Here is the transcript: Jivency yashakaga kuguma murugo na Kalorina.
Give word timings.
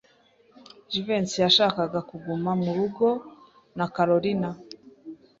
Jivency 0.91 1.37
yashakaga 1.45 1.99
kuguma 2.09 2.51
murugo 2.63 3.07
na 3.77 3.85
Kalorina. 3.95 4.49